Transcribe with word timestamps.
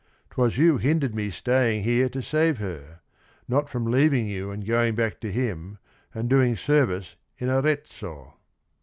'T 0.31 0.41
was 0.41 0.57
you 0.57 0.77
Hindered 0.79 1.13
me 1.13 1.29
staying 1.29 1.83
here 1.83 2.09
to 2.09 2.23
save 2.23 2.57
her,— 2.57 3.01
not 3.47 3.69
From 3.69 3.85
leaving 3.85 4.27
you 4.27 4.49
and 4.49 4.65
going 4.65 4.95
back 4.95 5.19
to 5.19 5.31
him 5.31 5.77
And 6.11 6.27
doing 6.27 6.55
service 6.55 7.17
in 7.37 7.49
Arezzo. 7.51 8.33